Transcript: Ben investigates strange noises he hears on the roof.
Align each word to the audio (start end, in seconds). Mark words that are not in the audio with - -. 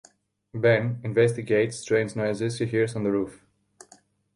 Ben 0.51 0.99
investigates 1.03 1.77
strange 1.77 2.15
noises 2.15 2.57
he 2.57 2.65
hears 2.65 2.95
on 2.95 3.03
the 3.03 3.11
roof. 3.11 3.45